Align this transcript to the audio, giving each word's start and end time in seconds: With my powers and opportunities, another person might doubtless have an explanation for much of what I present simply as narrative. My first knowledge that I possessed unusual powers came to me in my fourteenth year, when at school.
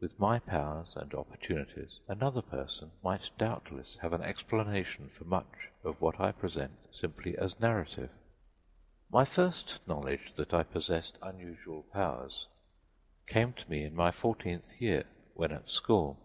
With 0.00 0.18
my 0.18 0.38
powers 0.38 0.94
and 0.96 1.12
opportunities, 1.12 2.00
another 2.08 2.40
person 2.40 2.90
might 3.04 3.30
doubtless 3.36 3.98
have 3.98 4.14
an 4.14 4.22
explanation 4.22 5.10
for 5.10 5.24
much 5.24 5.68
of 5.84 6.00
what 6.00 6.18
I 6.18 6.32
present 6.32 6.72
simply 6.90 7.36
as 7.36 7.60
narrative. 7.60 8.08
My 9.12 9.26
first 9.26 9.86
knowledge 9.86 10.32
that 10.36 10.54
I 10.54 10.62
possessed 10.62 11.18
unusual 11.20 11.82
powers 11.82 12.46
came 13.26 13.52
to 13.52 13.68
me 13.70 13.82
in 13.84 13.94
my 13.94 14.10
fourteenth 14.10 14.80
year, 14.80 15.04
when 15.34 15.52
at 15.52 15.68
school. 15.68 16.18